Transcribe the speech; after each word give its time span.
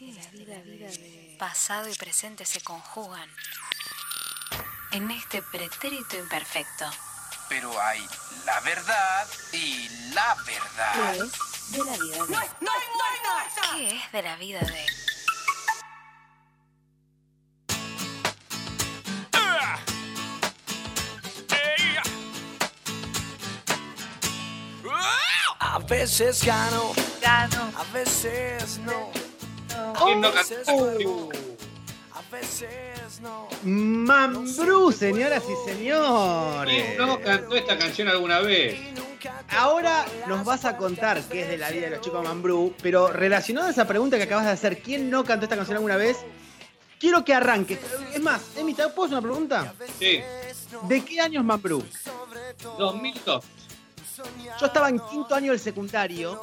¿Qué 0.00 0.14
la 0.14 0.30
vida 0.62 0.88
de... 0.88 1.36
Pasado 1.38 1.86
y 1.86 1.94
presente 1.94 2.46
se 2.46 2.62
conjugan 2.62 3.28
en 4.92 5.10
este 5.10 5.42
pretérito 5.42 6.16
imperfecto. 6.16 6.86
Pero 7.50 7.78
hay 7.78 8.00
la 8.46 8.60
verdad 8.60 9.28
y 9.52 9.90
la 10.14 10.34
verdad. 10.46 11.16
¿Qué 11.18 11.18
es 11.18 11.72
de 11.72 11.84
la 11.84 11.96
vida 11.98 12.24
de... 12.24 12.34
¿Qué 13.76 13.96
es 13.98 14.12
de 14.12 14.22
la 14.22 14.36
vida 14.36 14.60
de... 14.60 14.86
A 25.58 25.78
veces 25.80 26.42
gano, 26.42 26.94
Gano. 27.20 27.72
a 27.76 27.84
veces 27.92 28.78
no. 28.78 29.19
¿Quién 30.04 30.20
no 30.20 30.32
canta? 30.32 30.54
veces 32.30 33.20
no. 33.20 33.48
Mambrú, 33.64 34.92
señoras 34.92 35.42
y 35.48 35.68
señores. 35.68 36.84
¿Quién 36.84 36.98
no 36.98 37.20
cantó 37.20 37.56
esta 37.56 37.76
canción 37.76 38.08
alguna 38.08 38.40
vez? 38.40 38.78
Ahora 39.50 40.06
nos 40.28 40.44
vas 40.44 40.64
a 40.64 40.76
contar 40.76 41.20
qué 41.24 41.42
es 41.42 41.48
de 41.48 41.58
la 41.58 41.70
vida 41.70 41.82
de 41.82 41.90
los 41.90 42.00
chicos 42.00 42.22
Mambrú, 42.22 42.74
pero 42.82 43.08
relacionado 43.08 43.66
a 43.66 43.70
esa 43.70 43.86
pregunta 43.86 44.16
que 44.16 44.22
acabas 44.24 44.46
de 44.46 44.52
hacer, 44.52 44.80
¿quién 44.80 45.10
no 45.10 45.24
cantó 45.24 45.44
esta 45.44 45.56
canción 45.56 45.76
alguna 45.76 45.96
vez? 45.96 46.18
Quiero 46.98 47.24
que 47.24 47.34
arranques. 47.34 47.78
Es 48.14 48.20
más, 48.20 48.42
Emi, 48.56 48.74
¿te 48.74 48.86
puedo 48.88 49.06
hacer 49.06 49.18
una 49.18 49.22
pregunta? 49.22 49.74
Sí, 49.98 50.20
¿De 50.82 51.04
qué 51.04 51.20
año 51.20 51.40
es 51.40 51.46
Mambrú? 51.46 51.82
2002. 52.78 53.44
Yo 54.60 54.66
estaba 54.66 54.88
en 54.88 54.98
quinto 55.10 55.34
año 55.34 55.52
del 55.52 55.60
secundario. 55.60 56.40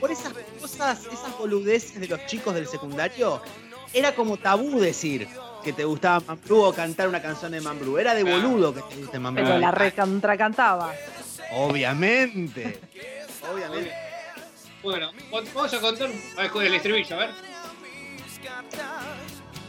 Por 0.00 0.10
esas 0.10 0.32
cosas, 0.60 1.06
esas 1.06 1.36
boludeces 1.38 2.00
de 2.00 2.08
los 2.08 2.26
chicos 2.26 2.54
del 2.54 2.66
secundario, 2.66 3.42
era 3.92 4.14
como 4.14 4.36
tabú 4.36 4.78
decir 4.80 5.28
que 5.62 5.72
te 5.72 5.84
gustaba 5.84 6.20
Mambrú 6.20 6.62
o 6.62 6.72
cantar 6.72 7.08
una 7.08 7.20
canción 7.20 7.52
de 7.52 7.60
Mambrú. 7.60 7.98
Era 7.98 8.14
de 8.14 8.24
boludo 8.24 8.74
que 8.74 8.82
te 8.82 8.96
guste 8.96 9.18
Mambrú. 9.18 9.44
Pero 9.44 9.58
la 9.58 9.70
recontracantaba. 9.70 10.92
Obviamente. 11.52 12.80
Obviamente. 13.50 13.92
Bueno, 14.82 15.10
vamos 15.30 15.74
a 15.74 15.80
contar 15.80 16.08
a 16.36 16.42
ver, 16.42 16.50
con 16.50 16.64
el 16.64 16.74
estribillo, 16.74 17.16
a 17.16 17.18
ver. 17.18 17.30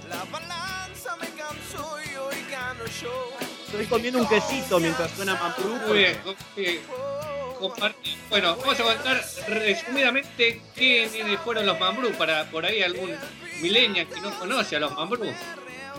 La 0.10 0.24
balanza 0.26 1.16
me 1.18 1.28
cansó 1.30 1.98
y 2.02 2.16
hoy 2.16 2.36
gano 2.50 2.86
yo. 3.02 3.30
Estoy 3.66 3.86
comiendo 3.86 4.20
un 4.20 4.28
quesito 4.28 4.80
mientras 4.80 5.12
suena 5.12 5.36
Mambrú. 5.36 5.88
Muy 5.88 5.98
bien. 5.98 6.18
Compartir. 7.60 8.16
Bueno, 8.30 8.56
vamos 8.58 8.80
a 8.80 8.84
contar 8.84 9.24
resumidamente 9.48 10.62
quiénes 10.76 11.40
fueron 11.42 11.66
los 11.66 11.80
Mambrú, 11.80 12.12
para 12.14 12.46
por 12.50 12.66
ahí 12.66 12.82
algún 12.82 13.12
millennial 13.62 14.08
que 14.08 14.20
no 14.22 14.32
conoce 14.40 14.76
a 14.76 14.80
los 14.80 14.92
Mambrú. 14.94 15.32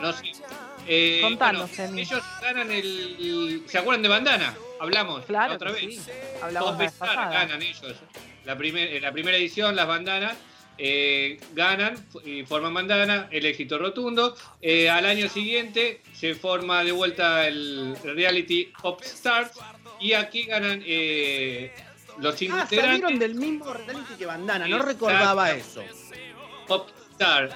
No 0.00 0.12
sé. 0.12 0.32
Eh, 0.86 1.20
Contanos, 1.22 1.70
bueno, 1.76 1.98
ellos 1.98 2.22
ganan 2.40 2.70
el. 2.70 3.62
¿Se 3.66 3.78
acuerdan 3.78 4.02
de 4.02 4.08
Bandana? 4.08 4.56
Hablamos 4.80 5.24
Claro, 5.26 5.50
la 5.50 5.54
otra 5.56 5.72
vez. 5.72 5.80
sí. 5.80 6.00
Hablamos 6.42 6.70
Dos 6.70 6.78
veces 6.78 6.98
ganan 7.00 7.62
ellos. 7.62 7.96
La, 8.44 8.56
primer- 8.56 8.94
en 8.96 9.02
la 9.02 9.12
primera 9.12 9.36
edición, 9.36 9.76
las 9.76 9.86
bandanas 9.86 10.36
eh, 10.78 11.38
ganan 11.52 11.94
y 12.24 12.42
forman 12.44 12.72
bandana, 12.72 13.28
el 13.30 13.44
éxito 13.44 13.76
rotundo. 13.78 14.34
Eh, 14.62 14.88
al 14.88 15.04
año 15.04 15.28
siguiente 15.28 16.00
se 16.14 16.34
forma 16.34 16.82
de 16.82 16.92
vuelta 16.92 17.46
el 17.46 17.94
reality 18.02 18.72
Pop 18.80 19.02
Stars 19.02 19.50
y 20.00 20.12
aquí 20.14 20.44
ganan 20.44 20.82
eh, 20.84 21.72
los 22.18 22.34
Ah, 22.34 22.44
integrantes 22.44 22.80
salieron 22.80 23.18
del 23.18 23.34
mismo 23.34 23.72
reality 23.72 24.14
que 24.18 24.26
Bandana. 24.26 24.66
No 24.66 24.76
Exacto. 24.76 24.92
recordaba 24.92 25.50
eso. 25.52 25.84
Pop 26.66 26.88
Star 27.12 27.50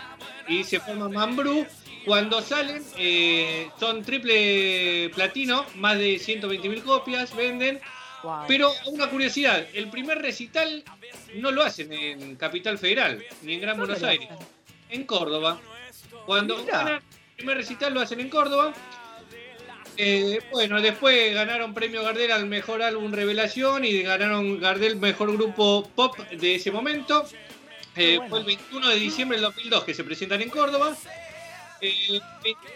y 0.48 0.64
se 0.64 0.80
forma 0.80 1.08
Mambrú. 1.08 1.66
Cuando 2.04 2.42
salen 2.42 2.84
eh, 2.98 3.70
son 3.80 4.02
triple 4.04 5.10
platino, 5.14 5.64
más 5.76 5.96
de 5.98 6.16
120.000 6.16 6.82
copias 6.82 7.34
venden. 7.34 7.80
Pero 8.48 8.72
una 8.86 9.08
curiosidad, 9.10 9.66
el 9.74 9.88
primer 9.90 10.18
recital 10.18 10.82
no 11.36 11.50
lo 11.50 11.62
hacen 11.62 11.92
en 11.92 12.36
Capital 12.36 12.78
Federal, 12.78 13.22
ni 13.42 13.54
en 13.54 13.60
Gran 13.60 13.76
¿Dónde 13.76 13.94
Buenos 13.94 14.08
Aires, 14.08 14.28
en 14.88 15.04
Córdoba. 15.04 15.60
Cuando 16.24 16.64
ganan 16.64 16.94
el 16.94 17.36
primer 17.36 17.56
recital 17.58 17.92
lo 17.92 18.00
hacen 18.00 18.20
en 18.20 18.30
Córdoba. 18.30 18.72
Eh, 19.96 20.40
bueno, 20.50 20.80
después 20.80 21.34
ganaron 21.34 21.72
premio 21.74 22.02
Gardel 22.02 22.32
al 22.32 22.46
mejor 22.46 22.82
álbum 22.82 23.12
Revelación 23.12 23.84
y 23.84 24.02
ganaron 24.02 24.60
Gardel 24.60 24.96
mejor 24.96 25.32
grupo 25.32 25.88
pop 25.94 26.18
de 26.18 26.56
ese 26.56 26.70
momento. 26.70 27.24
Eh, 27.96 28.16
bueno. 28.16 28.30
Fue 28.30 28.38
el 28.40 28.44
21 28.46 28.88
de 28.88 28.96
diciembre 28.96 29.36
del 29.38 29.44
2002 29.44 29.84
que 29.84 29.94
se 29.94 30.04
presentan 30.04 30.42
en 30.42 30.50
Córdoba. 30.50 30.96
Eh, 31.80 32.20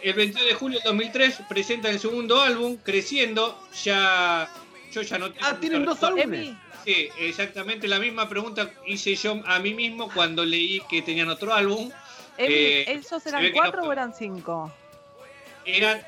el 0.02 0.14
22 0.14 0.46
de 0.48 0.54
julio 0.54 0.78
del 0.78 0.84
2003 0.84 1.40
presentan 1.48 1.92
el 1.92 2.00
segundo 2.00 2.40
álbum, 2.40 2.76
Creciendo. 2.76 3.58
Ya, 3.82 4.48
yo 4.92 5.02
ya 5.02 5.18
no 5.18 5.32
tengo 5.32 5.46
Ah, 5.46 5.56
tienen 5.58 5.84
dos 5.84 6.02
álbumes. 6.02 6.50
Sí, 6.84 7.08
exactamente 7.18 7.88
la 7.88 7.98
misma 7.98 8.28
pregunta 8.28 8.70
hice 8.86 9.14
yo 9.16 9.42
a 9.44 9.58
mí 9.58 9.74
mismo 9.74 10.10
cuando 10.12 10.44
leí 10.44 10.80
que 10.88 11.02
tenían 11.02 11.28
otro 11.28 11.52
álbum. 11.52 11.90
Emi, 12.38 12.54
Eh, 12.54 12.92
¿esos 12.92 13.26
eran 13.26 13.44
no 13.44 13.52
cuatro 13.52 13.82
o 13.82 13.92
eran 13.92 14.14
cinco? 14.14 14.72
Eran. 15.64 16.00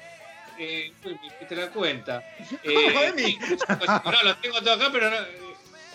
Eh, 0.62 0.92
uy, 1.04 1.18
me 1.40 1.46
te 1.46 1.56
la 1.56 1.70
cuenta. 1.70 2.22
¿Cómo, 2.64 3.00
Emi? 3.02 3.22
sí, 3.22 3.38
no, 3.78 4.22
los 4.24 4.40
tengo 4.42 4.60
todos 4.60 4.76
acá, 4.78 4.90
pero 4.92 5.08
no. 5.10 5.16
eh, 5.16 5.26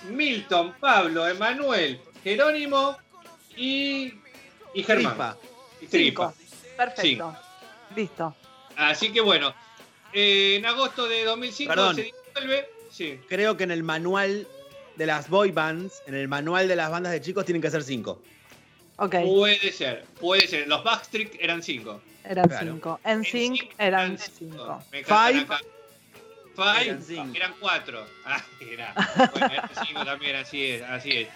Milton, 0.10 0.74
Pablo, 0.80 1.28
Emanuel, 1.28 2.02
Jerónimo 2.24 2.98
y. 3.56 4.12
y 4.74 4.84
Germán. 4.84 5.14
Tripa. 5.14 5.38
Y 5.82 5.86
Tripa. 5.88 6.34
Cinco. 6.34 6.76
Perfecto. 6.78 7.38
Listo. 7.96 8.36
Así 8.76 9.14
que 9.14 9.22
bueno. 9.22 9.54
eh, 10.14 10.56
en 10.58 10.66
agosto 10.66 11.08
de 11.08 11.24
2005 11.26 11.70
Perdón. 11.70 11.96
se 11.96 12.12
disuelve. 12.34 12.70
Sí. 12.90 13.20
Creo 13.30 13.56
que 13.58 13.64
en 13.66 13.72
el 13.72 13.84
manual 13.84 14.48
de 14.96 15.06
las 15.06 15.30
boy 15.30 15.52
bands, 15.52 16.02
en 16.08 16.16
el 16.16 16.28
manual 16.28 16.68
de 16.68 16.76
las 16.76 16.90
bandas 16.90 17.12
de 17.12 17.22
chicos, 17.22 17.46
tienen 17.46 17.62
que 17.62 17.70
ser 17.70 17.84
cinco. 17.84 18.22
Puede 18.98 19.72
ser, 19.72 20.06
puede 20.20 20.48
ser. 20.48 20.68
Los 20.68 20.84
Backstreet 20.84 21.36
eran 21.40 21.62
cinco. 21.62 22.02
eran 22.24 22.48
claro. 22.48 22.72
cinco. 22.74 23.00
En 23.04 23.24
sync 23.26 23.62
eran 23.78 24.18
cinco. 24.18 24.34
cinco. 24.38 24.84
Me 24.92 25.04
Five. 25.04 25.40
acá. 25.42 25.60
Five 26.56 26.86
Eran 26.86 27.04
cinco. 27.04 27.36
eran 27.36 27.54
cuatro. 27.60 28.06
Ah, 28.26 28.44
era. 28.62 28.94
Bueno, 29.34 29.48
eran 29.54 29.70
cinco 29.88 30.06
también, 30.06 30.36
así 30.38 30.64
es, 30.66 30.82
así 30.84 31.12
es. 31.12 31.28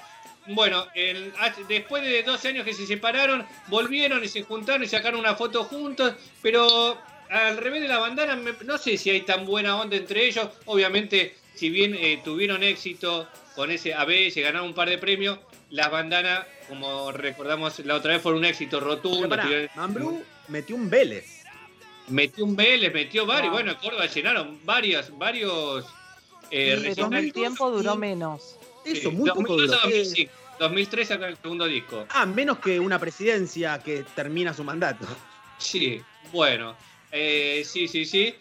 Bueno, 0.47 0.87
el- 0.95 1.33
después 1.67 2.01
de 2.03 2.23
12 2.23 2.47
años 2.47 2.65
que 2.65 2.73
se 2.73 2.87
separaron, 2.87 3.45
volvieron 3.67 4.23
y 4.23 4.27
se 4.27 4.41
juntaron 4.43 4.81
y 4.83 4.87
sacaron 4.87 5.19
una 5.19 5.35
foto 5.35 5.65
juntos, 5.65 6.15
pero 6.41 6.97
al 7.29 7.57
revés 7.57 7.81
de 7.83 7.87
la 7.89 7.99
bandana, 7.99 8.35
me- 8.37 8.53
no 8.65 8.77
sé 8.77 8.97
si 8.97 9.09
hay 9.11 9.21
tan 9.21 9.45
buena 9.45 9.75
onda 9.79 9.97
entre 9.97 10.25
ellos. 10.25 10.47
Obviamente, 10.65 11.35
si 11.53 11.69
bien 11.69 11.93
eh, 11.93 12.21
tuvieron 12.23 12.63
éxito 12.63 13.27
con 13.53 13.69
ese 13.69 13.93
AB, 13.93 14.31
se 14.31 14.41
ganaron 14.41 14.69
un 14.69 14.73
par 14.73 14.89
de 14.89 14.97
premios, 14.97 15.37
las 15.69 15.91
bandanas, 15.91 16.45
como 16.67 17.11
recordamos 17.11 17.79
la 17.79 17.95
otra 17.95 18.13
vez, 18.13 18.21
fueron 18.21 18.39
un 18.39 18.45
éxito 18.45 18.79
Pero 18.79 18.91
rotundo. 18.95 19.29
pará, 19.29 19.43
tuvieron- 19.43 19.69
Mambrú 19.75 20.23
metió 20.47 20.75
un 20.75 20.89
Vélez. 20.89 21.43
Metió 22.07 22.43
un 22.45 22.55
Vélez, 22.55 22.91
metió 22.93 23.25
varios. 23.25 23.51
Wow. 23.51 23.53
Bueno, 23.61 23.71
en 23.71 23.77
Córdoba 23.77 24.05
llenaron 24.07 24.59
varios, 24.65 25.15
varios 25.17 25.85
eh, 26.49 26.71
recitales. 26.75 26.95
con 26.97 27.13
el 27.13 27.25
2002 27.27 27.33
tiempo 27.33 27.69
duró 27.71 27.95
menos. 27.95 28.55
Eso, 28.83 29.09
Sí, 29.11 29.15
muy 29.15 29.29
poco 29.29 29.41
2002 29.55 29.67
duró. 29.67 29.79
a 29.79 29.83
2005. 29.83 30.31
2003 30.59 31.07
saca 31.07 31.27
el 31.27 31.37
segundo 31.37 31.65
disco. 31.67 32.05
Ah, 32.09 32.25
menos 32.25 32.57
que 32.59 32.79
una 32.79 32.97
presidencia 32.99 33.79
que 33.83 34.03
termina 34.15 34.53
su 34.53 34.63
mandato. 34.63 35.05
Sí, 35.57 36.01
bueno. 36.31 36.75
eh, 37.11 37.63
sí, 37.65 37.87
sí, 37.87 38.05
sí. 38.05 38.35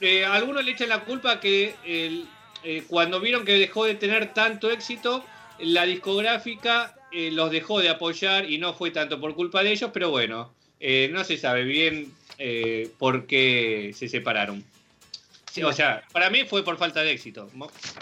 Eh, 0.00 0.24
algunos 0.24 0.64
le 0.64 0.72
echan 0.72 0.88
la 0.90 1.04
culpa 1.04 1.38
que 1.40 1.74
el- 1.84 2.26
eh, 2.62 2.84
cuando 2.88 3.18
vieron 3.20 3.44
que 3.44 3.52
dejó 3.58 3.84
de 3.84 3.94
tener 3.94 4.32
tanto 4.34 4.70
éxito, 4.70 5.24
la 5.60 5.84
discográfica 5.84 6.94
eh, 7.12 7.30
los 7.30 7.50
dejó 7.50 7.80
de 7.80 7.88
apoyar 7.88 8.50
y 8.50 8.58
no 8.58 8.74
fue 8.74 8.90
tanto 8.90 9.20
por 9.20 9.34
culpa 9.34 9.62
de 9.62 9.72
ellos, 9.72 9.90
pero 9.92 10.10
bueno, 10.10 10.52
eh, 10.80 11.08
no 11.12 11.24
se 11.24 11.36
sabe 11.36 11.64
bien 11.64 12.12
eh, 12.38 12.90
por 12.98 13.26
qué 13.26 13.92
se 13.94 14.08
separaron. 14.08 14.64
Sí, 15.50 15.62
o 15.62 15.72
sea, 15.72 16.02
para 16.12 16.28
mí 16.28 16.44
fue 16.44 16.62
por 16.62 16.76
falta 16.76 17.02
de 17.02 17.12
éxito. 17.12 17.48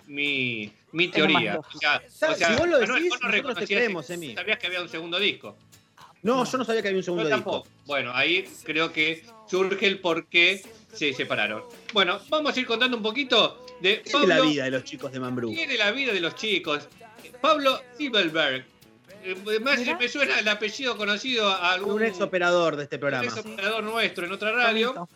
Mi, 0.08 0.72
mi 0.90 1.06
teoría. 1.08 1.60
O 1.60 1.78
sea, 1.78 2.02
¿Sabes? 2.08 2.36
o 2.36 2.38
sea, 2.38 2.48
Si 2.48 2.54
vos 2.54 2.68
lo 2.68 2.80
Manuel, 2.80 3.02
decís, 3.04 3.10
vos 3.10 3.20
no 3.22 3.28
nosotros 3.30 3.58
te 3.58 3.74
creemos, 3.74 4.10
Emi. 4.10 4.34
Sabías 4.34 4.58
que 4.58 4.66
había 4.66 4.82
un 4.82 4.88
segundo 4.88 5.20
disco. 5.20 5.56
No, 6.22 6.44
yo 6.44 6.58
no 6.58 6.64
sabía 6.64 6.82
que 6.82 6.88
había 6.88 6.98
un 6.98 7.04
segundo 7.04 7.22
Yo 7.28 7.36
disco. 7.36 7.50
tampoco. 7.52 7.68
Bueno, 7.86 8.10
ahí 8.12 8.44
creo 8.64 8.92
que 8.92 9.22
surge 9.48 9.86
el 9.86 10.00
por 10.00 10.26
qué 10.26 10.62
se 10.92 11.12
separaron. 11.12 11.62
Bueno, 11.92 12.18
vamos 12.28 12.56
a 12.56 12.60
ir 12.60 12.66
contando 12.66 12.96
un 12.96 13.02
poquito 13.02 13.64
de 13.80 14.02
¿Qué 14.02 14.10
es 14.10 14.26
la 14.26 14.40
vida 14.40 14.64
de 14.64 14.70
los 14.72 14.84
chicos 14.84 15.12
de 15.12 15.20
Mambrú? 15.20 15.54
¿Qué 15.54 15.64
es 15.64 15.78
la 15.78 15.92
vida 15.92 16.12
de 16.12 16.20
los 16.20 16.34
chicos? 16.34 16.88
Pablo 17.40 17.80
Siegelberg. 17.96 18.64
Eh, 19.22 19.60
Más 19.60 19.78
Mirá. 19.78 19.96
me 19.96 20.08
suena 20.08 20.38
el 20.38 20.48
apellido 20.48 20.96
conocido 20.96 21.48
a 21.48 21.72
algún 21.72 21.94
Un 21.94 22.02
ex 22.04 22.20
operador 22.20 22.76
de 22.76 22.84
este 22.84 22.96
un 22.96 23.00
programa. 23.00 23.24
ex 23.24 23.36
operador 23.38 23.82
nuestro 23.84 24.26
en 24.26 24.32
otra 24.32 24.52
radio. 24.52 24.92
Tomito. 24.92 25.08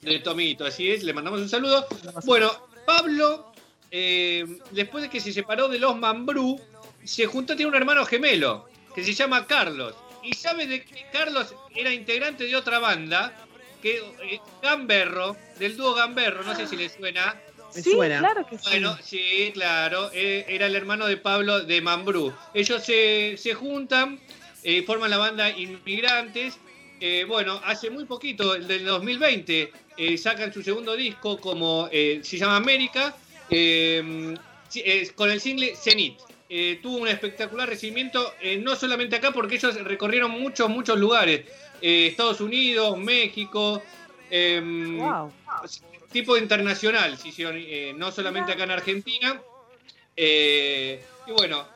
De 0.00 0.18
Tomito, 0.18 0.64
así 0.64 0.90
es, 0.90 1.04
le 1.04 1.12
mandamos 1.12 1.40
un 1.40 1.48
saludo. 1.48 1.86
Bueno, 2.24 2.50
Pablo, 2.84 3.52
eh, 3.90 4.44
después 4.72 5.04
de 5.04 5.10
que 5.10 5.20
se 5.20 5.32
separó 5.32 5.68
de 5.68 5.78
los 5.78 5.96
Mambrú, 5.96 6.60
se 7.04 7.26
juntó, 7.26 7.54
tiene 7.54 7.70
un 7.70 7.76
hermano 7.76 8.04
gemelo. 8.04 8.66
que 8.94 9.04
se 9.04 9.14
llama 9.14 9.46
Carlos. 9.46 9.94
Y 10.24 10.34
sabe 10.34 10.66
de 10.66 10.84
que 10.84 11.06
Carlos 11.12 11.54
era 11.74 11.92
integrante 11.92 12.44
de 12.44 12.54
otra 12.56 12.78
banda, 12.80 13.32
que 13.80 13.98
eh, 13.98 14.40
Gamberro, 14.62 15.36
del 15.58 15.76
dúo 15.76 15.94
Gamberro, 15.94 16.42
no 16.42 16.54
sé 16.56 16.66
si 16.66 16.76
le 16.76 16.88
suena. 16.88 17.40
Me 17.74 17.82
sí, 17.82 17.90
suena. 17.92 18.18
claro 18.18 18.46
que 18.46 18.58
sí. 18.58 18.64
Bueno, 18.70 18.98
sí, 19.02 19.50
claro, 19.54 20.10
eh, 20.12 20.44
era 20.48 20.66
el 20.66 20.74
hermano 20.76 21.06
de 21.06 21.16
Pablo 21.16 21.60
de 21.60 21.80
Mambrú. 21.80 22.32
Ellos 22.54 22.84
se, 22.84 23.36
se 23.38 23.54
juntan, 23.54 24.20
eh, 24.62 24.82
forman 24.82 25.10
la 25.10 25.18
banda 25.18 25.50
Inmigrantes. 25.50 26.58
Eh, 27.00 27.24
bueno, 27.26 27.60
hace 27.64 27.90
muy 27.90 28.04
poquito, 28.04 28.54
el 28.54 28.68
del 28.68 28.84
2020, 28.84 29.72
eh, 29.96 30.18
sacan 30.18 30.52
su 30.52 30.62
segundo 30.62 30.94
disco 30.94 31.38
como 31.38 31.88
eh, 31.90 32.20
se 32.22 32.38
llama 32.38 32.56
América, 32.56 33.16
eh, 33.50 34.34
eh, 34.76 35.10
con 35.14 35.30
el 35.30 35.40
single 35.40 35.74
Zenith. 35.76 36.18
Eh, 36.48 36.78
tuvo 36.82 36.98
un 36.98 37.08
espectacular 37.08 37.66
recibimiento, 37.68 38.34
eh, 38.40 38.58
no 38.58 38.76
solamente 38.76 39.16
acá, 39.16 39.32
porque 39.32 39.54
ellos 39.56 39.74
recorrieron 39.82 40.30
muchos, 40.30 40.68
muchos 40.68 40.98
lugares. 40.98 41.46
Eh, 41.80 42.08
Estados 42.08 42.40
Unidos, 42.40 42.96
México. 42.98 43.82
em, 44.30 44.98
Wow. 44.98 45.32
Tipo 46.12 46.36
internacional, 46.36 47.16
se 47.18 47.28
hicieron, 47.28 47.56
eh, 47.56 47.92
no 47.96 48.12
solamente 48.12 48.52
acá 48.52 48.64
en 48.64 48.70
Argentina. 48.70 49.40
Eh, 50.16 51.02
y 51.26 51.32
bueno, 51.32 51.66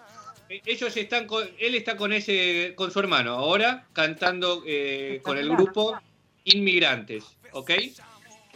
eh, 0.49 0.61
ellos 0.65 0.97
están 0.97 1.27
con, 1.27 1.49
él 1.59 1.75
está 1.75 1.97
con 1.97 2.13
ese, 2.13 2.75
con 2.77 2.91
su 2.91 3.01
hermano 3.01 3.33
ahora 3.33 3.87
cantando 3.93 4.63
eh, 4.67 5.21
con 5.23 5.39
el 5.39 5.49
grupo 5.49 5.99
Inmigrantes, 6.45 7.25
¿ok? 7.53 7.71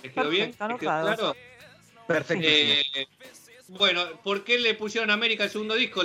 ¿Les 0.03 0.13
quedó 0.13 0.29
bien? 0.29 0.53
Perfecto, 0.53 0.69
¿Les 0.69 0.79
quedó 0.79 0.91
anotado. 0.91 1.17
claro? 1.17 1.37
Perfecto. 2.07 2.49
Eh, 3.73 3.77
bueno, 3.79 4.05
¿por 4.25 4.43
qué 4.45 4.59
le 4.59 4.75
pusieron 4.75 5.11
América 5.11 5.45
el 5.45 5.51
segundo 5.51 5.75
disco, 5.75 6.03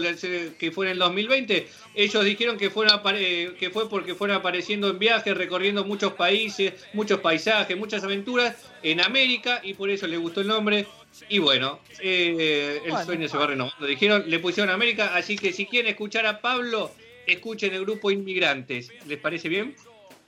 que 0.60 0.72
fue 0.72 0.86
en 0.86 0.92
el 0.94 1.00
2020? 1.00 1.68
Ellos 1.96 2.24
dijeron 2.26 2.58
que, 2.58 2.70
fueron 2.70 2.94
apare- 3.00 3.56
que 3.58 3.70
fue 3.72 3.90
porque 3.90 4.14
fueron 4.16 4.38
apareciendo 4.38 4.90
en 4.90 5.00
viajes, 5.00 5.36
recorriendo 5.36 5.84
muchos 5.84 6.14
países, 6.14 6.74
muchos 6.94 7.20
paisajes, 7.22 7.76
muchas 7.78 8.04
aventuras 8.04 8.56
en 8.84 9.02
América 9.02 9.62
y 9.64 9.74
por 9.74 9.90
eso 9.90 10.06
le 10.08 10.18
gustó 10.18 10.42
el 10.42 10.48
nombre. 10.48 10.86
Y 11.30 11.40
bueno, 11.40 11.80
eh, 12.02 12.82
el 12.86 12.92
Bueno. 12.92 13.06
sueño 13.06 13.28
se 13.28 13.38
va 13.38 13.48
renovando. 13.48 13.86
Dijeron, 13.88 14.26
le 14.28 14.40
pusieron 14.40 14.70
América, 14.74 15.16
así 15.16 15.36
que 15.38 15.52
si 15.54 15.66
quieren 15.66 15.90
escuchar 15.90 16.26
a 16.26 16.42
Pablo, 16.42 16.92
escuchen 17.26 17.74
el 17.74 17.82
grupo 17.82 18.12
Inmigrantes. 18.12 18.92
¿Les 19.08 19.18
parece 19.18 19.50
bien? 19.50 19.76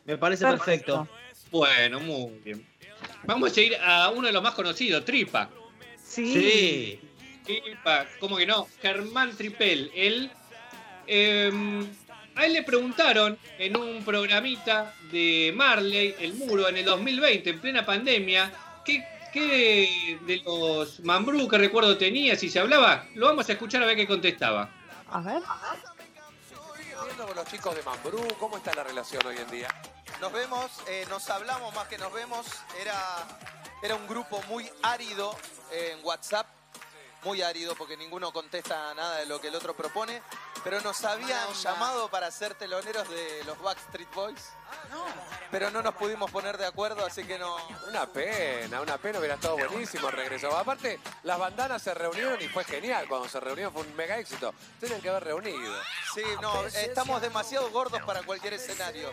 Me 0.05 0.17
parece 0.17 0.45
perfecto. 0.45 1.07
Bueno, 1.51 1.99
muy 1.99 2.39
bien. 2.43 2.65
Vamos 3.25 3.55
a 3.55 3.61
ir 3.61 3.75
a 3.75 4.09
uno 4.09 4.27
de 4.27 4.33
los 4.33 4.41
más 4.41 4.53
conocidos, 4.55 5.03
Tripa. 5.05 5.49
Sí. 6.01 6.33
Sí. 6.33 6.99
¿Cómo 8.19 8.37
que 8.37 8.45
no? 8.45 8.67
Germán 8.81 9.35
Tripel, 9.35 9.91
él. 9.95 10.31
eh, 11.07 11.51
a 12.35 12.45
él 12.45 12.53
le 12.53 12.61
preguntaron 12.61 13.35
en 13.57 13.75
un 13.75 14.05
programita 14.05 14.93
de 15.11 15.51
Marley, 15.55 16.15
El 16.19 16.35
Muro, 16.35 16.69
en 16.69 16.77
el 16.77 16.85
2020, 16.85 17.49
en 17.49 17.59
plena 17.59 17.83
pandemia, 17.83 18.51
¿qué, 18.85 19.03
qué 19.33 20.19
de, 20.25 20.35
de 20.35 20.43
los 20.43 20.99
Mambrú 20.99 21.47
que 21.47 21.57
recuerdo 21.57 21.97
tenía, 21.97 22.35
si 22.35 22.47
se 22.49 22.59
hablaba? 22.59 23.07
Lo 23.15 23.25
vamos 23.25 23.49
a 23.49 23.53
escuchar 23.53 23.81
a 23.81 23.87
ver 23.87 23.95
qué 23.95 24.05
contestaba. 24.05 24.69
A 25.09 25.19
ver. 25.21 25.41
Viendo 27.05 27.25
con 27.25 27.35
los 27.35 27.45
chicos 27.47 27.75
de 27.75 27.81
Mambrú, 27.81 28.27
¿cómo 28.39 28.57
está 28.57 28.71
la 28.75 28.83
relación 28.83 29.25
hoy 29.25 29.37
en 29.37 29.49
día? 29.49 29.69
Nos 30.21 30.31
vemos, 30.31 30.69
eh, 30.87 31.05
nos 31.09 31.27
hablamos 31.31 31.73
más 31.73 31.87
que 31.87 31.97
nos 31.97 32.13
vemos. 32.13 32.45
Era, 32.79 32.99
era 33.81 33.95
un 33.95 34.05
grupo 34.07 34.43
muy 34.47 34.69
árido 34.83 35.35
eh, 35.71 35.95
en 35.97 36.05
WhatsApp. 36.05 36.45
Muy 37.23 37.41
árido 37.41 37.75
porque 37.75 37.97
ninguno 37.97 38.31
contesta 38.31 38.93
nada 38.93 39.17
de 39.17 39.25
lo 39.25 39.41
que 39.41 39.47
el 39.49 39.55
otro 39.55 39.75
propone. 39.75 40.21
Pero 40.63 40.79
nos 40.81 41.03
habían 41.03 41.51
llamado 41.53 42.09
para 42.09 42.29
ser 42.31 42.53
teloneros 42.55 43.07
de 43.09 43.43
los 43.45 43.59
Backstreet 43.61 44.13
Boys. 44.13 44.49
Pero 45.51 45.71
no 45.71 45.81
nos 45.81 45.95
pudimos 45.95 46.29
poner 46.31 46.57
de 46.57 46.65
acuerdo, 46.65 47.05
así 47.05 47.23
que 47.23 47.37
no. 47.39 47.55
Una 47.87 48.05
pena, 48.05 48.81
una 48.81 48.97
pena, 48.97 49.19
hubiera 49.19 49.35
estado 49.35 49.57
buenísimo 49.57 50.09
el 50.09 50.15
regreso. 50.15 50.55
Aparte, 50.55 50.99
las 51.23 51.39
bandanas 51.39 51.81
se 51.81 51.93
reunieron 51.93 52.41
y 52.41 52.47
fue 52.47 52.63
genial. 52.63 53.07
Cuando 53.07 53.27
se 53.27 53.39
reunieron 53.39 53.73
fue 53.73 53.81
un 53.83 53.95
mega 53.95 54.17
éxito. 54.17 54.53
Tenían 54.79 55.01
que 55.01 55.09
haber 55.09 55.23
reunido. 55.25 55.73
Sí, 56.13 56.23
no, 56.41 56.65
estamos 56.65 57.21
demasiado 57.21 57.69
gordos 57.71 58.01
para 58.03 58.23
cualquier 58.23 58.53
escenario. 58.53 59.11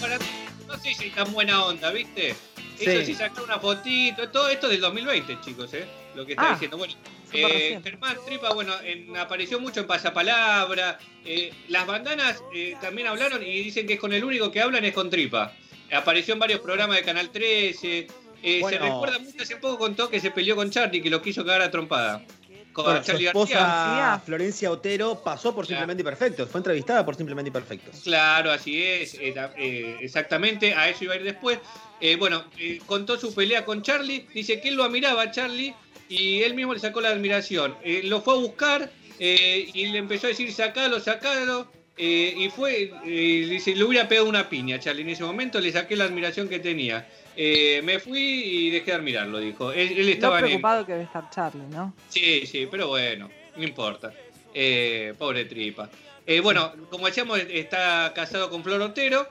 Para- 0.00 0.18
No 0.66 0.78
sé 0.78 0.94
si 0.94 1.10
tan 1.10 1.32
buena 1.32 1.64
onda, 1.64 1.90
¿viste? 1.90 2.36
Eso 2.80 3.04
sí 3.06 3.14
sacó 3.14 3.42
una 3.44 3.58
fotito, 3.58 4.28
todo 4.30 4.48
esto 4.48 4.68
del 4.68 4.80
2020, 4.80 5.38
chicos, 5.42 5.72
¿eh? 5.74 5.84
Lo 6.14 6.24
que 6.24 6.32
está 6.32 6.48
Ah, 6.48 6.52
diciendo. 6.54 6.78
Bueno, 6.78 6.94
eh. 7.32 7.78
Germán 7.82 8.16
Tripa, 8.26 8.52
bueno, 8.54 8.72
en- 8.82 9.16
apareció 9.16 9.60
mucho 9.60 9.80
en 9.80 9.86
Pasapalabra. 9.86 10.98
eh, 11.24 11.52
las 11.68 11.86
bandanas 11.86 12.42
eh, 12.54 12.74
también 12.80 13.06
hablaron 13.06 13.42
y 13.42 13.62
dicen 13.62 13.86
que 13.86 13.94
es 13.94 14.00
con 14.00 14.12
el 14.12 14.24
único 14.24 14.50
que 14.50 14.60
hablan 14.62 14.84
es 14.84 14.94
con 14.94 15.10
Tripa. 15.10 15.52
Apareció 15.92 16.32
en 16.34 16.40
varios 16.40 16.60
programas 16.60 16.96
de 16.96 17.02
Canal 17.02 17.30
13. 17.30 18.06
eh, 18.42 18.62
Se 18.66 18.78
recuerda 18.78 19.18
mucho, 19.18 19.42
hace 19.42 19.56
poco 19.56 19.76
contó 19.78 20.08
que 20.08 20.18
se 20.20 20.30
peleó 20.30 20.56
con 20.56 20.70
Charlie, 20.70 21.02
que 21.02 21.10
lo 21.10 21.20
quiso 21.20 21.44
cagar 21.44 21.60
a 21.62 21.70
trompada. 21.70 22.24
Con 22.72 22.84
Bueno, 22.84 23.00
su 23.00 23.06
Charlie 23.06 23.26
esposa 23.26 23.54
García. 23.58 24.22
Florencia 24.24 24.70
Otero 24.70 25.22
pasó 25.24 25.54
por 25.54 25.66
Claro. 25.66 25.80
Simplemente 25.80 26.04
Perfectos. 26.04 26.48
Fue 26.48 26.60
entrevistada 26.60 27.04
por 27.04 27.16
Simplemente 27.16 27.48
Imperfectos. 27.48 28.00
Claro, 28.04 28.52
así 28.52 28.80
es, 28.82 29.14
eh, 29.14 29.34
eh, 29.58 29.96
exactamente, 30.00 30.72
a 30.74 30.88
eso 30.88 31.04
iba 31.04 31.14
a 31.14 31.16
ir 31.16 31.24
después. 31.24 31.58
Eh, 32.00 32.16
bueno, 32.16 32.44
eh, 32.58 32.78
contó 32.86 33.18
su 33.18 33.34
pelea 33.34 33.64
con 33.64 33.82
Charlie, 33.82 34.26
dice 34.32 34.60
que 34.60 34.68
él 34.68 34.76
lo 34.76 34.84
admiraba 34.84 35.22
a 35.22 35.30
Charlie 35.30 35.74
y 36.08 36.42
él 36.42 36.54
mismo 36.54 36.72
le 36.72 36.80
sacó 36.80 37.00
la 37.00 37.08
admiración. 37.10 37.76
Eh, 37.82 38.02
lo 38.04 38.20
fue 38.22 38.34
a 38.34 38.36
buscar 38.38 38.90
eh, 39.18 39.68
y 39.74 39.86
le 39.86 39.98
empezó 39.98 40.26
a 40.26 40.30
decir 40.30 40.52
sacalo, 40.52 41.00
sacalo. 41.00 41.66
eh, 41.98 42.34
y 42.38 42.48
fue, 42.48 42.92
eh, 43.04 43.46
dice, 43.50 43.74
le 43.74 43.84
hubiera 43.84 44.08
pegado 44.08 44.26
una 44.28 44.48
piña 44.48 44.76
a 44.76 44.80
Charlie 44.80 45.02
en 45.02 45.10
ese 45.10 45.22
momento, 45.24 45.60
le 45.60 45.70
saqué 45.72 45.96
la 45.96 46.04
admiración 46.04 46.48
que 46.48 46.58
tenía. 46.58 47.06
Eh, 47.36 47.80
me 47.84 47.98
fui 48.00 48.20
y 48.20 48.70
dejé 48.70 48.86
de 48.90 48.96
admirarlo, 48.96 49.38
dijo. 49.38 49.72
Él, 49.72 49.92
él 49.96 50.06
Lo 50.06 50.12
estaba 50.12 50.38
en... 50.40 50.44
preocupado 50.46 50.84
que 50.86 50.92
debe 50.92 51.04
estar 51.04 51.30
Charlie, 51.30 51.66
¿no? 51.70 51.94
Sí, 52.08 52.46
sí, 52.46 52.66
pero 52.70 52.88
bueno, 52.88 53.30
no 53.56 53.62
importa. 53.62 54.12
Eh, 54.52 55.14
pobre 55.18 55.44
tripa. 55.44 55.88
Eh, 56.26 56.40
bueno, 56.40 56.72
como 56.90 57.06
decíamos, 57.06 57.38
está 57.48 58.12
casado 58.14 58.50
con 58.50 58.62
Flor 58.62 58.80
Otero. 58.82 59.28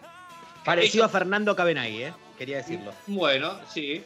Parecido 0.66 1.04
Ellos- 1.04 1.16
a 1.16 1.20
Fernando 1.20 1.56
Cabenagui, 1.56 2.04
¿eh? 2.04 2.14
Quería 2.38 2.58
decirlo. 2.58 2.94
Bueno, 3.08 3.60
sí. 3.74 4.02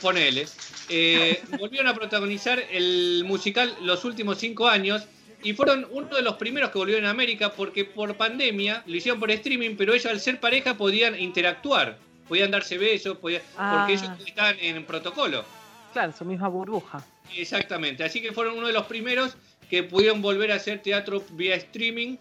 Ponele. 0.00 0.46
Eh, 0.88 1.40
volvieron 1.58 1.88
a 1.88 1.94
protagonizar 1.94 2.62
el 2.70 3.22
musical 3.26 3.74
los 3.82 4.04
últimos 4.04 4.38
cinco 4.38 4.68
años 4.68 5.06
y 5.42 5.52
fueron 5.54 5.86
uno 5.90 6.14
de 6.16 6.22
los 6.22 6.34
primeros 6.34 6.70
que 6.70 6.78
volvieron 6.78 7.06
a 7.06 7.10
América 7.10 7.52
porque 7.52 7.84
por 7.84 8.16
pandemia 8.16 8.82
lo 8.86 8.96
hicieron 8.96 9.20
por 9.20 9.30
streaming, 9.30 9.76
pero 9.76 9.94
ellos 9.94 10.06
al 10.06 10.20
ser 10.20 10.40
pareja 10.40 10.76
podían 10.76 11.18
interactuar, 11.18 11.98
podían 12.28 12.50
darse 12.50 12.78
besos, 12.78 13.18
podían, 13.18 13.42
Ah. 13.56 13.76
porque 13.78 13.94
ellos 13.94 14.10
estaban 14.26 14.56
en 14.60 14.84
protocolo. 14.84 15.44
Claro, 15.92 16.12
su 16.16 16.24
misma 16.24 16.48
burbuja. 16.48 17.04
Exactamente, 17.36 18.04
así 18.04 18.20
que 18.20 18.32
fueron 18.32 18.58
uno 18.58 18.66
de 18.66 18.72
los 18.72 18.86
primeros 18.86 19.36
que 19.70 19.82
pudieron 19.82 20.20
volver 20.22 20.52
a 20.52 20.56
hacer 20.56 20.80
teatro 20.82 21.22
vía 21.32 21.54
streaming. 21.56 22.16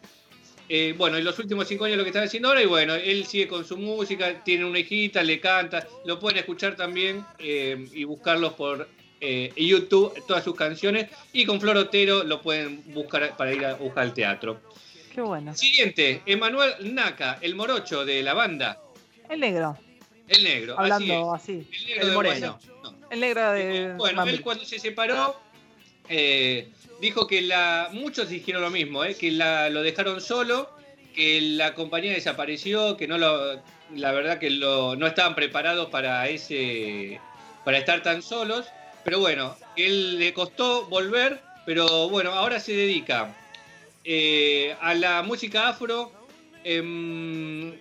Eh, 0.70 0.94
bueno, 0.98 1.18
en 1.18 1.26
los 1.26 1.38
últimos 1.40 1.68
cinco 1.68 1.86
años 1.86 1.98
lo 1.98 2.04
que 2.04 2.10
están 2.10 2.24
haciendo 2.24 2.48
ahora, 2.48 2.62
y 2.64 2.66
bueno, 2.66 2.96
él 2.96 3.26
sigue 3.26 3.48
con 3.48 3.66
su 3.66 3.78
música, 3.78 4.44
tiene 4.44 4.64
una 4.64 4.80
hijita, 4.80 5.22
le 5.22 5.40
canta, 5.40 5.86
lo 6.06 6.20
pueden 6.20 6.40
escuchar 6.40 6.76
también 6.76 7.24
eh, 7.38 7.86
y 7.94 8.06
buscarlos 8.06 8.54
por 8.54 8.88
eh, 9.20 9.52
YouTube, 9.58 10.14
todas 10.26 10.44
sus 10.44 10.56
canciones, 10.56 11.10
y 11.34 11.46
con 11.46 11.60
Flor 11.60 11.78
Otero 11.78 12.24
lo 12.24 12.42
pueden 12.42 12.82
buscar 12.94 13.36
para 13.36 13.54
ir 13.54 13.66
a 13.66 13.74
buscar 13.76 14.04
al 14.04 14.14
teatro. 14.14 14.62
Qué 15.14 15.22
bueno. 15.22 15.54
Siguiente, 15.56 16.22
Emanuel 16.26 16.74
Naka, 16.96 17.38
el 17.42 17.56
morocho 17.56 18.06
de 18.06 18.24
la 18.24 18.34
banda, 18.34 18.80
El 19.30 19.42
negro, 19.42 19.78
el 20.28 20.44
negro, 20.44 20.80
hablando 20.80 21.34
así. 21.34 21.68
El 21.72 21.86
negro 21.86 22.02
El 22.02 22.08
de 22.08 22.16
moreno. 22.16 22.60
No. 22.84 22.96
El 23.10 23.20
negro 23.20 23.52
de. 23.52 23.94
bueno, 23.98 24.18
Bambi. 24.18 24.34
él 24.34 24.42
cuando 24.42 24.66
se 24.66 24.80
separó, 24.80 25.40
eh, 26.10 26.70
dijo 27.00 27.28
que 27.28 27.42
la, 27.42 27.90
muchos 27.92 28.30
dijeron 28.30 28.62
lo 28.62 28.70
mismo, 28.70 29.04
eh, 29.04 29.16
que 29.16 29.32
la, 29.32 29.70
lo 29.70 29.82
dejaron 29.82 30.22
solo, 30.22 30.70
que 31.14 31.42
la 31.42 31.74
compañía 31.76 32.14
desapareció, 32.14 32.98
que 32.98 33.08
no 33.08 33.18
lo, 33.18 33.62
la 33.96 34.12
verdad 34.12 34.40
que 34.40 34.50
lo, 34.50 34.96
no 34.96 35.08
estaban 35.08 35.36
preparados 35.36 35.90
para 35.90 36.28
ese, 36.30 37.20
para 37.66 37.78
estar 37.78 38.02
tan 38.02 38.22
solos. 38.22 38.66
Pero 39.04 39.20
bueno, 39.20 39.56
él 39.76 40.18
le 40.18 40.34
costó 40.34 40.86
volver, 40.86 41.42
pero 41.66 42.10
bueno, 42.10 42.32
ahora 42.32 42.60
se 42.60 42.72
dedica 42.74 43.36
eh, 44.06 44.76
a 44.82 44.94
la 44.94 45.22
música 45.24 45.70
afro. 45.70 46.12
em, 46.64 47.74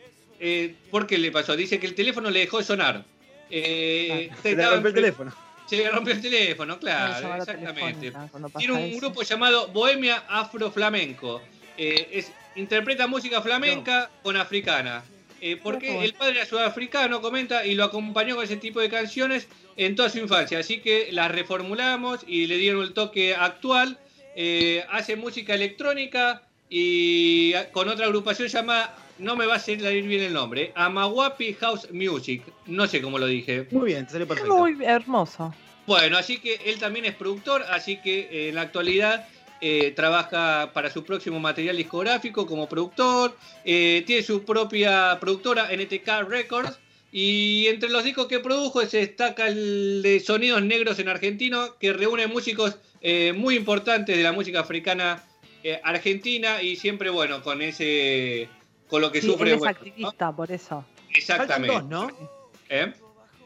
eh, 0.42 0.74
¿Por 0.90 1.06
qué 1.06 1.16
le 1.18 1.30
pasó? 1.30 1.56
Dice 1.56 1.78
que 1.78 1.86
el 1.86 1.94
teléfono 1.94 2.28
le 2.30 2.40
dejó 2.40 2.58
de 2.58 2.64
sonar. 2.64 3.04
Eh, 3.48 4.28
Se 4.42 4.54
le 4.56 4.66
rompió 4.68 4.88
el 4.88 4.94
teléfono. 4.94 5.32
se 5.66 5.76
le 5.76 5.88
rompió 5.90 6.12
el 6.14 6.20
teléfono, 6.20 6.78
claro, 6.78 7.34
exactamente. 7.36 8.12
Tiene 8.58 8.72
un 8.74 8.80
eso. 8.80 8.98
grupo 8.98 9.22
llamado 9.22 9.68
Bohemia 9.68 10.24
Afro 10.28 10.70
Flamenco. 10.70 11.40
Eh, 11.78 12.08
es- 12.12 12.32
interpreta 12.56 13.06
música 13.06 13.40
flamenca 13.40 14.10
con 14.22 14.36
africana. 14.36 15.04
Eh, 15.40 15.56
porque 15.60 16.04
el 16.04 16.14
padre 16.14 16.36
era 16.38 16.46
sudafricano, 16.46 17.20
comenta, 17.20 17.66
y 17.66 17.74
lo 17.74 17.84
acompañó 17.84 18.36
con 18.36 18.44
ese 18.44 18.56
tipo 18.58 18.78
de 18.80 18.88
canciones 18.88 19.48
en 19.76 19.96
toda 19.96 20.08
su 20.08 20.18
infancia. 20.18 20.58
Así 20.60 20.80
que 20.80 21.08
las 21.12 21.30
reformulamos 21.32 22.20
y 22.26 22.46
le 22.46 22.56
dieron 22.58 22.82
el 22.82 22.92
toque 22.92 23.34
actual. 23.34 23.98
eh, 24.34 24.82
hace 24.90 25.14
música 25.16 25.52
electrónica 25.54 26.42
y 26.70 27.52
con 27.72 27.90
otra 27.90 28.06
agrupación 28.06 28.48
llamada, 28.48 28.96
no 29.22 29.36
me 29.36 29.46
va 29.46 29.54
a 29.54 29.58
salir 29.58 30.02
bien 30.02 30.22
el 30.22 30.32
nombre, 30.32 30.72
Amawapi 30.74 31.54
House 31.54 31.88
Music. 31.92 32.42
No 32.66 32.86
sé 32.86 33.00
cómo 33.00 33.18
lo 33.18 33.26
dije. 33.26 33.66
Muy 33.70 33.86
bien, 33.86 34.04
te 34.06 34.12
salió 34.12 34.28
perfecto. 34.28 34.56
Muy 34.56 34.76
hermoso. 34.84 35.54
Bueno, 35.86 36.18
así 36.18 36.38
que 36.38 36.60
él 36.66 36.78
también 36.78 37.06
es 37.06 37.14
productor, 37.14 37.62
así 37.70 37.96
que 37.96 38.28
eh, 38.30 38.48
en 38.50 38.54
la 38.56 38.62
actualidad 38.62 39.26
eh, 39.60 39.92
trabaja 39.96 40.70
para 40.72 40.90
su 40.90 41.04
próximo 41.04 41.40
material 41.40 41.76
discográfico 41.76 42.46
como 42.46 42.68
productor, 42.68 43.36
eh, 43.64 44.02
tiene 44.06 44.22
su 44.22 44.44
propia 44.44 45.18
productora 45.20 45.68
NTK 45.72 46.28
Records 46.28 46.78
y 47.12 47.66
entre 47.66 47.90
los 47.90 48.04
discos 48.04 48.26
que 48.26 48.40
produjo 48.40 48.84
se 48.86 48.98
destaca 48.98 49.46
el 49.46 50.00
de 50.02 50.18
Sonidos 50.18 50.62
Negros 50.62 50.98
en 50.98 51.10
Argentino 51.10 51.76
que 51.78 51.92
reúne 51.92 52.26
músicos 52.26 52.78
eh, 53.02 53.34
muy 53.34 53.54
importantes 53.54 54.16
de 54.16 54.22
la 54.22 54.32
música 54.32 54.60
africana 54.60 55.22
eh, 55.62 55.78
argentina 55.84 56.62
y 56.62 56.76
siempre 56.76 57.10
bueno 57.10 57.42
con 57.42 57.60
ese 57.60 58.48
con 58.92 59.00
lo 59.00 59.10
que 59.10 59.22
Sí, 59.22 59.26
sufre 59.26 59.52
él 59.52 59.56
es 59.56 59.64
activista, 59.64 60.30
por 60.36 60.52
eso. 60.52 60.84
Faltan 60.84 61.16
exactamente 61.16 61.74
dos, 61.74 61.84
¿no? 61.84 62.10
¿Eh? 62.68 62.92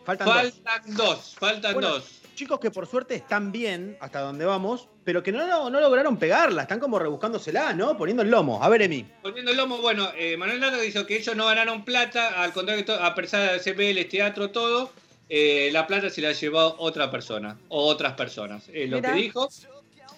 Faltan, 0.04 0.26
dos. 0.26 0.60
faltan 0.64 0.94
dos 0.96 1.36
faltan 1.38 1.74
Bueno, 1.74 1.88
dos 1.90 2.20
Chicos 2.34 2.58
que 2.58 2.72
por 2.72 2.88
suerte 2.88 3.14
están 3.14 3.52
bien 3.52 3.96
hasta 4.00 4.20
donde 4.20 4.44
vamos, 4.44 4.88
pero 5.04 5.22
que 5.22 5.30
no, 5.30 5.46
no, 5.46 5.70
no 5.70 5.80
lograron 5.80 6.16
pegarla. 6.18 6.62
Están 6.62 6.80
como 6.80 6.98
rebuscándosela, 6.98 7.72
¿no? 7.74 7.96
Poniendo 7.96 8.24
el 8.24 8.30
lomo. 8.30 8.62
A 8.62 8.68
ver, 8.68 8.82
Emi. 8.82 9.06
Poniendo 9.22 9.52
el 9.52 9.56
lomo, 9.56 9.78
bueno, 9.78 10.10
eh, 10.16 10.36
Manuel 10.36 10.60
Nardo 10.60 10.80
dijo 10.80 11.06
que 11.06 11.16
ellos 11.16 11.34
no 11.36 11.46
ganaron 11.46 11.84
plata, 11.84 12.42
al 12.42 12.52
contrario 12.52 12.84
que 12.84 12.92
a 12.92 13.14
pesar 13.14 13.52
de 13.52 13.60
CPL, 13.60 14.06
teatro, 14.10 14.50
todo, 14.50 14.90
eh, 15.28 15.70
la 15.72 15.86
plata 15.86 16.10
se 16.10 16.20
la 16.20 16.32
llevó 16.32 16.74
otra 16.78 17.08
persona, 17.08 17.56
o 17.68 17.86
otras 17.86 18.14
personas, 18.14 18.68
es 18.70 18.90
lo 18.90 19.00
que 19.00 19.12
dijo. 19.12 19.48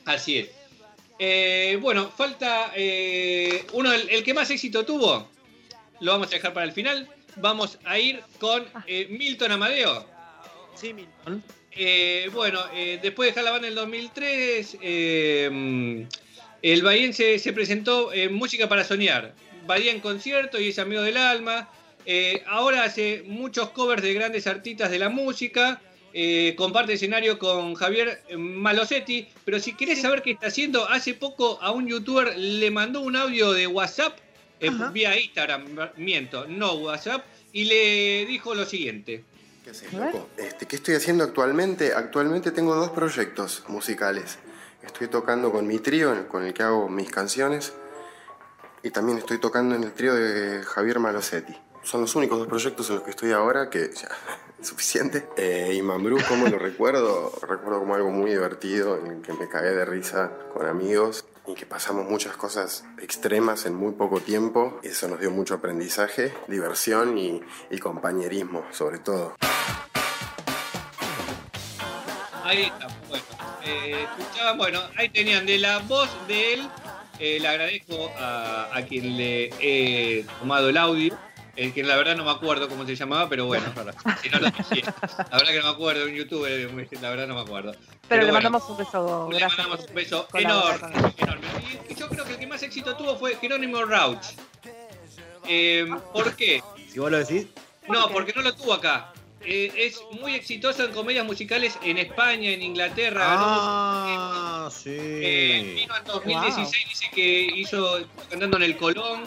Así 0.07 0.39
es. 0.39 0.58
Eh, 1.19 1.79
bueno, 1.81 2.11
falta 2.11 2.73
eh, 2.77 3.65
uno, 3.73 3.93
el, 3.93 4.09
el 4.09 4.23
que 4.23 4.35
más 4.35 4.51
éxito 4.51 4.85
tuvo, 4.85 5.29
lo 6.01 6.13
vamos 6.13 6.29
a 6.29 6.31
dejar 6.31 6.53
para 6.53 6.67
el 6.67 6.73
final. 6.73 7.09
Vamos 7.37 7.79
a 7.85 7.99
ir 7.99 8.21
con 8.39 8.65
eh, 8.87 9.07
Milton 9.11 9.53
Amadeo. 9.53 10.07
Sí, 10.75 10.93
Milton. 10.93 11.43
Eh, 11.73 12.29
bueno, 12.33 12.61
eh, 12.75 12.99
después 13.01 13.27
de 13.27 13.31
dejar 13.31 13.45
la 13.45 13.51
banda 13.53 13.69
en 13.69 13.73
el 13.73 13.77
2003, 13.77 14.79
eh, 14.81 15.49
mm, 15.53 16.03
el 16.63 16.83
bahiense 16.83 17.39
se 17.39 17.53
presentó 17.53 18.13
en 18.13 18.35
Música 18.35 18.69
para 18.69 18.85
Soñar. 18.85 19.35
Bahía 19.67 19.93
en 19.93 20.01
concierto 20.01 20.61
y 20.61 20.69
es 20.69 20.79
amigo 20.79 21.03
del 21.03 21.17
alma. 21.17 21.69
Eh, 22.07 22.43
ahora 22.47 22.85
hace 22.85 23.23
muchos 23.27 23.71
covers 23.71 24.03
de 24.03 24.15
grandes 24.15 24.47
artistas 24.47 24.91
de 24.91 24.99
la 24.99 25.09
música. 25.09 25.81
Eh, 26.13 26.55
comparte 26.57 26.95
escenario 26.95 27.39
con 27.39 27.75
Javier 27.75 28.23
Malosetti. 28.37 29.29
Pero 29.45 29.61
si 29.61 29.75
querés 29.75 30.03
saber 30.03 30.23
qué 30.23 30.33
está 30.33 30.49
haciendo, 30.49 30.89
hace 30.89 31.15
poco 31.15 31.59
a 31.61 31.71
un 31.71 31.87
youtuber 31.87 32.37
le 32.37 32.71
mandó 32.71 33.01
un 33.01 33.17
audio 33.17 33.53
de 33.53 33.67
WhatsApp, 33.67 34.19
eh, 34.61 34.71
vía 34.93 35.19
Instagram, 35.19 35.67
miento, 35.97 36.47
no 36.47 36.75
WhatsApp, 36.75 37.25
y 37.53 37.65
le 37.65 38.27
dijo 38.27 38.55
lo 38.55 38.65
siguiente. 38.65 39.25
¿Qué 39.65 39.71
haces, 39.71 39.93
loco? 39.93 40.29
Este, 40.37 40.67
¿Qué 40.67 40.77
estoy 40.77 40.95
haciendo 40.95 41.25
actualmente? 41.25 41.93
Actualmente 41.93 42.51
tengo 42.51 42.75
dos 42.75 42.91
proyectos 42.91 43.65
musicales. 43.69 44.39
Estoy 44.83 45.09
tocando 45.09 45.53
con 45.53 45.67
mi 45.67 45.79
trío, 45.79 46.29
con 46.29 46.45
el 46.45 46.55
que 46.55 46.63
hago 46.63 46.89
mis 46.89 47.11
canciones, 47.11 47.75
y 48.83 48.91
también 48.91 49.19
estoy 49.19 49.39
tocando 49.39 49.75
en 49.75 49.85
el 49.85 49.93
trío 49.93 50.15
de 50.15 50.63
Javier 50.63 50.99
Malosetti. 50.99 51.55
Son 51.83 52.01
los 52.01 52.15
únicos 52.15 52.39
dos 52.39 52.49
proyectos 52.49 52.89
en 52.89 52.97
los 52.97 53.05
que 53.05 53.11
estoy 53.11 53.33
ahora, 53.33 53.71
que 53.71 53.91
ya 53.95 54.09
suficiente. 54.63 55.29
Eh, 55.37 55.73
y 55.75 55.83
Mambrú, 55.83 56.19
¿cómo 56.29 56.47
lo 56.49 56.59
recuerdo? 56.59 57.33
Recuerdo 57.43 57.81
como 57.81 57.95
algo 57.95 58.11
muy 58.11 58.31
divertido, 58.31 58.99
en 58.99 59.07
el 59.13 59.23
que 59.23 59.33
me 59.33 59.49
cagué 59.49 59.71
de 59.71 59.85
risa 59.85 60.33
con 60.53 60.67
amigos 60.67 61.25
y 61.47 61.55
que 61.55 61.65
pasamos 61.65 62.05
muchas 62.11 62.37
cosas 62.37 62.85
extremas 63.01 63.65
en 63.67 63.75
muy 63.75 63.93
poco 63.93 64.21
tiempo. 64.21 64.79
Eso 64.83 65.09
nos 65.09 65.21
dio 65.21 65.31
mucho 65.31 65.55
aprendizaje, 65.55 66.35
diversión 66.47 67.17
y, 67.17 67.41
y 67.71 67.79
compañerismo, 67.79 68.65
sobre 68.71 68.99
todo. 68.99 69.37
Ahí 72.45 72.65
está, 72.65 72.89
bueno. 73.09 73.25
Eh, 73.65 74.05
escuchaban, 74.19 74.59
bueno, 74.59 74.81
ahí 74.97 75.09
tenían 75.11 75.45
de 75.47 75.59
la 75.59 75.79
voz 75.81 76.09
de 76.27 76.55
él. 76.55 76.69
eh, 77.19 77.39
le 77.41 77.49
agradezco 77.49 78.11
a, 78.19 78.77
a 78.77 78.83
quien 78.87 79.17
le 79.17 79.51
he 79.61 80.25
tomado 80.39 80.69
el 80.69 80.77
audio. 80.77 81.19
El 81.59 81.75
que 81.75 81.83
la 81.83 81.97
verdad 81.97 82.15
no 82.17 82.25
me 82.25 82.31
acuerdo 82.31 82.69
cómo 82.69 82.87
se 82.87 82.95
llamaba, 82.95 83.29
pero 83.29 83.47
bueno, 83.47 83.65
si 84.23 84.29
no 84.31 84.39
lo 84.39 84.47
decía. 84.49 84.95
La 85.31 85.39
verdad 85.39 85.53
que 85.53 85.59
no 85.59 85.65
me 85.65 85.71
acuerdo, 85.71 86.05
un 86.05 86.13
youtuber, 86.15 86.71
la 87.03 87.11
verdad 87.11 87.27
no 87.27 87.35
me 87.35 87.41
acuerdo. 87.41 87.73
Pero, 88.09 88.23
le 88.23 88.31
bueno, 88.31 88.51
mandamos 88.51 88.71
un 88.71 88.77
beso. 88.77 89.29
le 89.29 89.39
Gracias. 89.41 89.59
mandamos 89.59 89.89
un 89.89 89.95
beso 89.97 90.29
enorme, 90.35 91.13
enorme. 91.17 91.47
Y, 91.89 91.93
y 91.93 91.97
yo 91.97 92.09
creo 92.09 92.25
que 92.25 92.33
el 92.35 92.39
que 92.39 92.47
más 92.47 92.63
éxito 92.63 92.97
tuvo 92.97 93.17
fue 93.19 93.35
Jerónimo 93.37 93.85
Rauch. 93.85 94.25
Eh, 95.49 95.89
¿Por 96.13 96.37
qué? 96.37 96.63
Si 96.93 97.01
vos 97.01 97.11
lo 97.11 97.19
decís. 97.19 97.49
No, 97.89 98.09
porque 98.11 98.33
no 98.35 98.43
lo 98.43 98.55
tuvo 98.55 98.75
acá. 98.75 99.13
Eh, 99.41 99.73
es 99.77 100.01
muy 100.21 100.35
exitoso 100.35 100.85
en 100.85 100.93
comedias 100.93 101.27
musicales 101.27 101.77
en 101.83 101.99
España, 101.99 102.51
en 102.51 102.63
Inglaterra. 102.63 103.25
Ah, 103.27 104.69
sí. 104.71 104.91
eh, 104.95 105.73
vino 105.77 105.97
en 105.97 106.05
2016, 106.05 106.87
dice 106.89 107.11
que 107.13 107.41
hizo 107.57 107.99
cantando 108.31 108.59
en 108.59 108.63
el 108.63 108.77
Colón. 108.77 109.25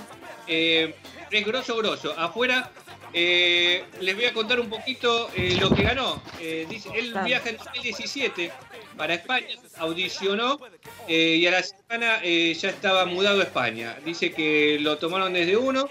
Eh, 0.47 0.95
es 1.31 1.45
grosso, 1.45 1.75
grosso. 1.77 2.13
Afuera, 2.17 2.71
eh, 3.13 3.83
les 4.01 4.15
voy 4.15 4.25
a 4.25 4.33
contar 4.33 4.59
un 4.59 4.69
poquito 4.69 5.29
eh, 5.35 5.57
lo 5.59 5.69
que 5.73 5.83
ganó. 5.83 6.21
Eh, 6.39 6.65
dice, 6.69 6.89
él 6.93 7.13
viaja 7.25 7.49
en 7.49 7.57
2017 7.57 8.51
para 8.97 9.13
España, 9.15 9.47
audicionó 9.77 10.59
eh, 11.07 11.37
y 11.39 11.47
a 11.47 11.51
la 11.51 11.63
semana 11.63 12.21
ya 12.23 12.69
estaba 12.69 13.05
mudado 13.05 13.39
a 13.41 13.43
España. 13.43 13.97
Dice 14.05 14.31
que 14.31 14.77
lo 14.81 14.97
tomaron 14.97 15.33
desde 15.33 15.57
uno, 15.57 15.87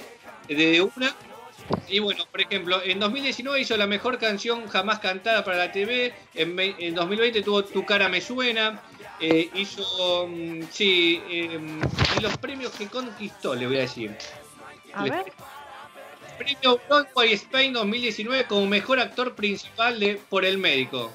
desde 0.49 0.81
una. 0.81 1.15
Y 1.89 2.01
bueno, 2.01 2.27
por 2.31 2.41
ejemplo, 2.41 2.81
en 2.85 2.99
2019 2.99 3.61
hizo 3.61 3.77
la 3.77 3.87
mejor 3.87 4.19
canción 4.19 4.67
jamás 4.69 4.99
cantada 4.99 5.45
para 5.45 5.57
la 5.59 5.73
TV. 5.73 6.13
En, 6.35 6.57
ve- 6.57 6.75
en 6.79 6.95
2020 6.95 7.43
tuvo 7.43 7.65
Tu 7.65 7.85
cara 7.85 8.09
me 8.09 8.21
suena. 8.21 8.83
Hizo, 9.55 10.27
mm, 10.29 10.63
sí, 10.73 11.21
los 12.23 12.37
premios 12.39 12.73
que 12.73 12.87
conquistó, 12.87 13.55
le 13.55 13.67
voy 13.67 13.77
a 13.77 13.81
decir. 13.81 14.17
A 14.95 15.05
ver. 15.05 15.33
Premio 16.39 16.81
Broadway 16.89 17.33
Spain 17.35 17.75
2019 17.75 18.47
como 18.47 18.67
mejor 18.67 18.99
actor 18.99 19.35
principal 19.35 20.01
de 20.01 20.19
Por 20.29 20.45
el 20.45 20.57
Médico. 20.57 21.13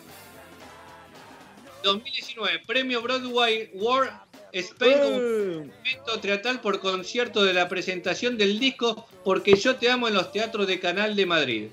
2019, 1.84 2.62
Premio 2.66 3.02
Broadway 3.02 3.72
World 3.74 4.12
Spain 4.52 4.94
como 4.94 5.18
Eh, 5.18 5.72
evento 5.84 6.20
teatral 6.20 6.62
por 6.62 6.80
concierto 6.80 7.44
de 7.44 7.54
la 7.54 7.68
presentación 7.68 8.38
del 8.38 8.60
disco 8.60 9.08
Porque 9.24 9.56
yo 9.56 9.76
te 9.76 9.90
amo 9.90 10.08
en 10.08 10.14
los 10.14 10.32
teatros 10.32 10.68
de 10.68 10.80
Canal 10.80 11.16
de 11.16 11.26
Madrid. 11.26 11.68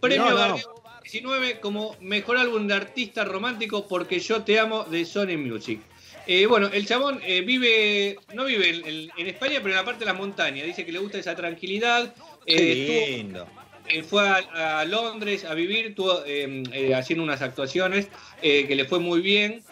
Premio 0.00 0.24
No, 0.24 0.30
no. 0.30 0.36
Gardel 0.36 0.64
19 1.02 1.60
como 1.60 1.96
mejor 2.00 2.36
álbum 2.36 2.66
de 2.66 2.74
artista 2.74 3.24
romántico 3.24 3.86
Porque 3.88 4.20
yo 4.20 4.42
te 4.42 4.58
amo 4.58 4.84
de 4.84 5.04
Sony 5.04 5.38
Music. 5.38 5.80
Eh, 6.26 6.46
bueno, 6.46 6.68
el 6.72 6.86
chabón 6.86 7.20
eh, 7.24 7.42
vive, 7.42 8.18
no 8.34 8.44
vive 8.46 8.68
en, 8.70 8.86
en- 8.86 9.10
en 9.16 9.26
España, 9.28 9.58
pero 9.58 9.70
en 9.70 9.76
la 9.76 9.84
parte 9.84 10.00
de 10.00 10.06
las 10.06 10.16
montañas. 10.16 10.66
Dice 10.66 10.84
que 10.84 10.92
le 10.92 10.98
gusta 10.98 11.18
esa 11.18 11.36
tranquilidad. 11.36 12.12
Qué 12.44 12.54
Eh, 12.56 12.72
estuvo- 12.82 13.16
lindo. 13.18 13.48
eh, 13.88 14.02
fue 14.02 14.28
a, 14.28 14.80
a 14.80 14.84
Londres 14.84 15.44
a 15.44 15.54
vivir, 15.54 15.86
estuvo 15.86 16.24
eh, 16.26 16.64
eh, 16.72 16.94
haciendo 16.94 17.22
unas 17.22 17.42
actuaciones 17.42 18.08
que 18.42 18.74
le 18.74 18.84
fue 18.86 18.98
muy 18.98 19.20
bien. 19.20 19.62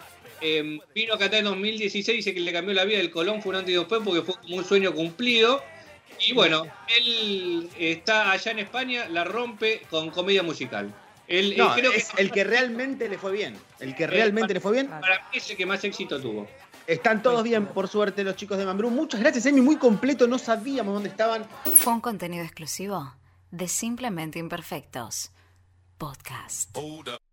Eh, 0.41 0.79
vino 0.93 1.13
acá 1.15 1.25
en 1.37 1.45
2016, 1.45 2.17
dice 2.17 2.33
que 2.33 2.39
le 2.39 2.51
cambió 2.53 2.73
la 2.73 2.85
vida 2.85 2.97
del 2.99 3.09
Colón, 3.11 3.41
fue 3.41 3.51
un 3.51 3.57
antes 3.57 3.73
y 3.73 3.77
después 3.77 4.01
porque 4.03 4.21
fue 4.21 4.35
como 4.41 4.55
un 4.57 4.65
sueño 4.65 4.93
cumplido. 4.93 5.61
Y 6.25 6.33
bueno, 6.33 6.65
él 6.97 7.69
está 7.77 8.31
allá 8.31 8.51
en 8.51 8.59
España, 8.59 9.07
la 9.09 9.25
rompe 9.25 9.81
con 9.89 10.09
comedia 10.11 10.43
musical. 10.43 10.93
Él, 11.27 11.53
él 11.53 11.57
No, 11.57 11.73
creo 11.73 11.91
es 11.91 12.09
que 12.09 12.21
el 12.21 12.31
que 12.31 12.43
realmente 12.43 13.09
le 13.09 13.17
fue 13.17 13.31
bien. 13.31 13.57
El 13.79 13.95
que 13.95 14.07
realmente 14.07 14.53
le 14.53 14.59
fue 14.59 14.73
bien. 14.73 14.87
para 14.87 15.19
mí 15.31 15.37
es 15.37 15.49
el 15.49 15.57
que 15.57 15.65
más 15.65 15.83
éxito 15.83 16.21
tuvo. 16.21 16.47
Están 16.87 17.23
todos 17.23 17.43
bien, 17.43 17.65
por 17.67 17.87
suerte, 17.87 18.23
los 18.23 18.35
chicos 18.35 18.57
de 18.59 18.65
Mambrú. 18.65 18.91
Muchas 18.91 19.19
gracias, 19.19 19.45
Emi. 19.47 19.61
Muy 19.61 19.77
completo. 19.77 20.27
No 20.27 20.37
sabíamos 20.37 20.93
dónde 20.93 21.09
estaban. 21.09 21.47
Fue 21.77 21.93
un 21.93 22.01
contenido 22.01 22.43
exclusivo 22.43 23.15
de 23.49 23.67
Simplemente 23.67 24.37
Imperfectos. 24.37 25.31
Podcast. 25.97 26.77